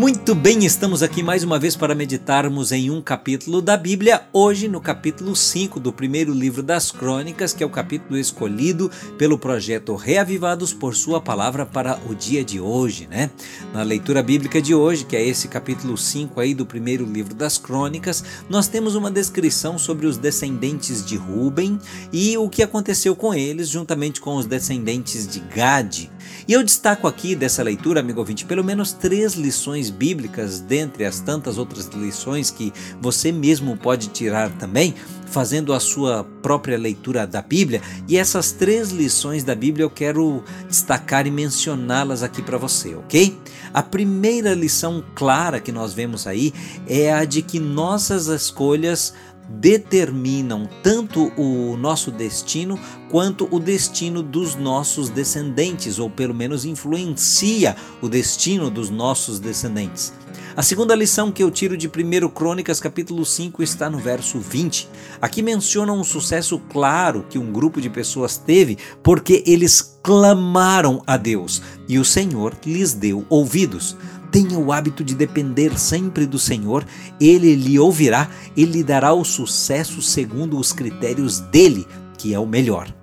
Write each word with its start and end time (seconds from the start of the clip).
Muito 0.00 0.34
bem, 0.34 0.64
estamos 0.64 1.02
aqui 1.02 1.22
mais 1.22 1.44
uma 1.44 1.58
vez 1.58 1.76
para 1.76 1.94
meditarmos 1.94 2.72
em 2.72 2.90
um 2.90 3.02
capítulo 3.02 3.60
da 3.60 3.76
Bíblia, 3.76 4.22
hoje 4.32 4.66
no 4.66 4.80
capítulo 4.80 5.36
5 5.36 5.78
do 5.78 5.92
primeiro 5.92 6.32
livro 6.32 6.62
das 6.62 6.90
Crônicas, 6.90 7.52
que 7.52 7.62
é 7.62 7.66
o 7.66 7.70
capítulo 7.70 8.16
escolhido 8.16 8.90
pelo 9.18 9.38
projeto 9.38 9.94
Reavivados 9.94 10.72
por 10.72 10.96
Sua 10.96 11.20
Palavra 11.20 11.66
para 11.66 12.00
o 12.08 12.14
dia 12.14 12.42
de 12.42 12.58
hoje, 12.58 13.08
né? 13.08 13.30
Na 13.74 13.82
leitura 13.82 14.22
bíblica 14.22 14.62
de 14.62 14.74
hoje, 14.74 15.04
que 15.04 15.14
é 15.14 15.22
esse 15.22 15.48
capítulo 15.48 15.98
5 15.98 16.40
aí 16.40 16.54
do 16.54 16.64
primeiro 16.64 17.04
livro 17.04 17.34
das 17.34 17.58
Crônicas, 17.58 18.24
nós 18.48 18.68
temos 18.68 18.94
uma 18.94 19.10
descrição 19.10 19.78
sobre 19.78 20.06
os 20.06 20.16
descendentes 20.16 21.04
de 21.04 21.18
Ruben 21.18 21.78
e 22.10 22.38
o 22.38 22.48
que 22.48 22.62
aconteceu 22.62 23.14
com 23.14 23.34
eles, 23.34 23.68
juntamente 23.68 24.18
com 24.18 24.36
os 24.36 24.46
descendentes 24.46 25.28
de 25.28 25.40
Gade. 25.40 26.10
E 26.46 26.52
eu 26.52 26.62
destaco 26.62 27.06
aqui 27.06 27.34
dessa 27.34 27.62
leitura, 27.62 28.00
amigo 28.00 28.20
ouvinte, 28.20 28.44
pelo 28.44 28.64
menos 28.64 28.92
três 28.92 29.34
lições 29.34 29.90
bíblicas, 29.90 30.60
dentre 30.60 31.04
as 31.04 31.20
tantas 31.20 31.58
outras 31.58 31.86
lições 31.86 32.50
que 32.50 32.72
você 33.00 33.30
mesmo 33.30 33.76
pode 33.76 34.08
tirar 34.08 34.50
também, 34.58 34.94
fazendo 35.26 35.72
a 35.72 35.80
sua 35.80 36.24
própria 36.42 36.76
leitura 36.76 37.26
da 37.26 37.40
Bíblia. 37.40 37.80
E 38.08 38.16
essas 38.16 38.52
três 38.52 38.90
lições 38.90 39.44
da 39.44 39.54
Bíblia 39.54 39.84
eu 39.84 39.90
quero 39.90 40.42
destacar 40.68 41.26
e 41.26 41.30
mencioná-las 41.30 42.22
aqui 42.22 42.42
para 42.42 42.58
você, 42.58 42.94
ok? 42.94 43.38
A 43.72 43.82
primeira 43.82 44.52
lição 44.54 45.04
clara 45.14 45.60
que 45.60 45.70
nós 45.70 45.94
vemos 45.94 46.26
aí 46.26 46.52
é 46.86 47.12
a 47.12 47.24
de 47.24 47.42
que 47.42 47.60
nossas 47.60 48.26
escolhas 48.26 49.14
determinam 49.50 50.68
tanto 50.82 51.32
o 51.36 51.76
nosso 51.76 52.10
destino 52.10 52.78
quanto 53.10 53.48
o 53.50 53.58
destino 53.58 54.22
dos 54.22 54.54
nossos 54.54 55.08
descendentes, 55.08 55.98
ou 55.98 56.08
pelo 56.08 56.34
menos 56.34 56.64
influencia 56.64 57.76
o 58.00 58.08
destino 58.08 58.70
dos 58.70 58.88
nossos 58.88 59.40
descendentes. 59.40 60.12
A 60.56 60.62
segunda 60.62 60.94
lição 60.94 61.30
que 61.30 61.42
eu 61.42 61.50
tiro 61.50 61.76
de 61.76 61.88
1 61.88 62.28
Crônicas, 62.30 62.80
capítulo 62.80 63.24
5, 63.24 63.62
está 63.62 63.88
no 63.88 63.98
verso 63.98 64.38
20. 64.38 64.88
Aqui 65.20 65.42
menciona 65.42 65.92
um 65.92 66.04
sucesso 66.04 66.58
claro 66.70 67.24
que 67.28 67.38
um 67.38 67.52
grupo 67.52 67.80
de 67.80 67.88
pessoas 67.88 68.36
teve 68.36 68.76
porque 69.02 69.44
eles 69.46 69.98
clamaram 70.02 71.02
a 71.06 71.16
Deus 71.16 71.62
e 71.88 71.98
o 71.98 72.04
Senhor 72.04 72.56
lhes 72.64 72.94
deu 72.94 73.24
ouvidos. 73.28 73.96
Tenha 74.30 74.58
o 74.58 74.72
hábito 74.72 75.02
de 75.02 75.14
depender 75.14 75.78
sempre 75.78 76.26
do 76.26 76.38
Senhor, 76.38 76.84
ele 77.20 77.54
lhe 77.54 77.78
ouvirá, 77.78 78.30
ele 78.56 78.72
lhe 78.72 78.84
dará 78.84 79.12
o 79.12 79.24
sucesso 79.24 80.00
segundo 80.00 80.58
os 80.58 80.72
critérios 80.72 81.40
dele, 81.40 81.86
que 82.16 82.32
é 82.32 82.38
o 82.38 82.46
melhor. 82.46 82.99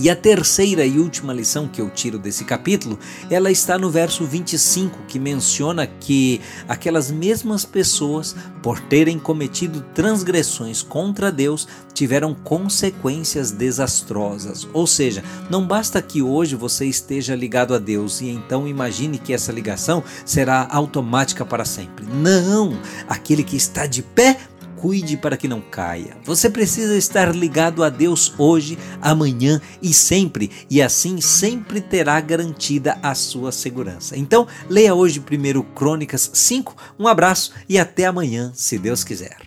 E 0.00 0.08
a 0.08 0.14
terceira 0.14 0.86
e 0.86 0.98
última 0.98 1.32
lição 1.32 1.66
que 1.66 1.80
eu 1.80 1.90
tiro 1.90 2.18
desse 2.18 2.44
capítulo, 2.44 2.98
ela 3.28 3.50
está 3.50 3.76
no 3.76 3.90
verso 3.90 4.24
25, 4.24 5.06
que 5.08 5.18
menciona 5.18 5.86
que 5.86 6.40
aquelas 6.68 7.10
mesmas 7.10 7.64
pessoas, 7.64 8.36
por 8.62 8.78
terem 8.80 9.18
cometido 9.18 9.84
transgressões 9.94 10.82
contra 10.82 11.32
Deus, 11.32 11.66
tiveram 11.92 12.32
consequências 12.32 13.50
desastrosas. 13.50 14.68
Ou 14.72 14.86
seja, 14.86 15.24
não 15.50 15.66
basta 15.66 16.00
que 16.00 16.22
hoje 16.22 16.54
você 16.54 16.86
esteja 16.86 17.34
ligado 17.34 17.74
a 17.74 17.78
Deus 17.78 18.20
e 18.20 18.28
então 18.28 18.68
imagine 18.68 19.18
que 19.18 19.32
essa 19.32 19.50
ligação 19.50 20.04
será 20.24 20.68
automática 20.70 21.44
para 21.44 21.64
sempre. 21.64 22.06
Não! 22.06 22.78
Aquele 23.08 23.42
que 23.42 23.56
está 23.56 23.84
de 23.84 24.02
pé 24.02 24.38
cuide 24.78 25.16
para 25.16 25.36
que 25.36 25.48
não 25.48 25.60
caia. 25.60 26.16
Você 26.24 26.48
precisa 26.48 26.96
estar 26.96 27.34
ligado 27.34 27.82
a 27.82 27.88
Deus 27.88 28.32
hoje, 28.38 28.78
amanhã 29.02 29.60
e 29.82 29.92
sempre, 29.92 30.50
e 30.70 30.80
assim 30.80 31.20
sempre 31.20 31.80
terá 31.80 32.20
garantida 32.20 32.98
a 33.02 33.14
sua 33.14 33.50
segurança. 33.50 34.16
Então, 34.16 34.46
leia 34.68 34.94
hoje 34.94 35.20
primeiro 35.20 35.62
Crônicas 35.62 36.30
5. 36.32 36.76
Um 36.98 37.08
abraço 37.08 37.52
e 37.68 37.78
até 37.78 38.06
amanhã, 38.06 38.52
se 38.54 38.78
Deus 38.78 39.02
quiser. 39.02 39.38